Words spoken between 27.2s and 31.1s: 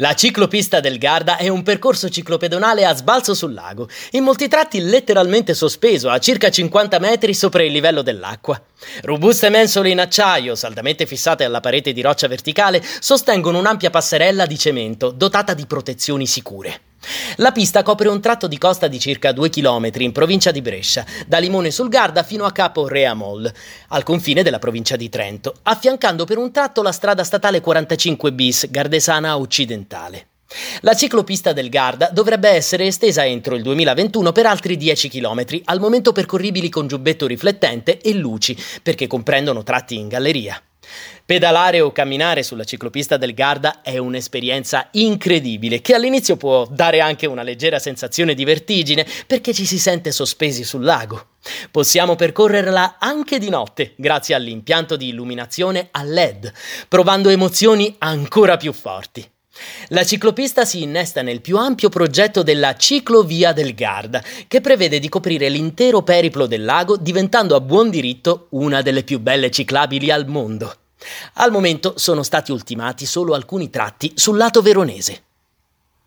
statale 45 bis Gardesana Occidentale. La